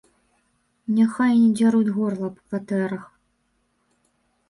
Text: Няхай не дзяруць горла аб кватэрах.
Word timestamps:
Няхай 0.95 1.33
не 1.43 1.51
дзяруць 1.61 1.93
горла 1.99 2.25
аб 2.33 2.37
кватэрах. 2.45 3.09